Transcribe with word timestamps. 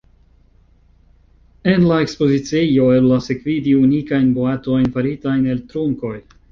En 1.75 1.85
la 1.91 1.99
ekspoziciejo 2.07 2.89
eblas 2.97 3.31
ekvidi 3.37 3.79
unikajn 3.85 4.29
boatojn, 4.41 4.93
faritajn 4.99 5.49
el 5.55 5.67
trunkoj. 5.73 6.17